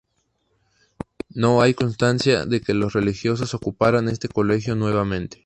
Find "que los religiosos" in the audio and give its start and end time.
2.61-3.53